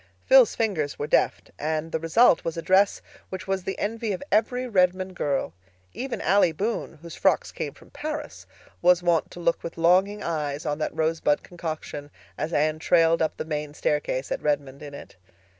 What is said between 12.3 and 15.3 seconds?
as Anne trailed up the main staircase at Redmond in it.